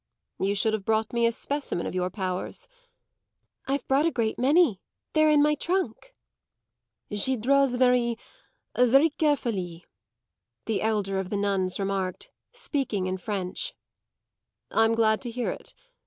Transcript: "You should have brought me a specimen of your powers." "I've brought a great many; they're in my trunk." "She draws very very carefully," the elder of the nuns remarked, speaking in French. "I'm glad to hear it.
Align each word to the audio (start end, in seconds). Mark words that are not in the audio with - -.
"You 0.39 0.55
should 0.55 0.73
have 0.73 0.83
brought 0.83 1.13
me 1.13 1.27
a 1.27 1.31
specimen 1.31 1.85
of 1.85 1.93
your 1.93 2.09
powers." 2.09 2.67
"I've 3.67 3.87
brought 3.87 4.07
a 4.07 4.11
great 4.11 4.39
many; 4.39 4.81
they're 5.13 5.29
in 5.29 5.43
my 5.43 5.53
trunk." 5.53 6.15
"She 7.11 7.37
draws 7.37 7.75
very 7.75 8.17
very 8.75 9.11
carefully," 9.11 9.85
the 10.65 10.81
elder 10.81 11.19
of 11.19 11.29
the 11.29 11.37
nuns 11.37 11.77
remarked, 11.79 12.31
speaking 12.51 13.05
in 13.05 13.19
French. 13.19 13.75
"I'm 14.71 14.95
glad 14.95 15.21
to 15.21 15.29
hear 15.29 15.51
it. 15.51 15.75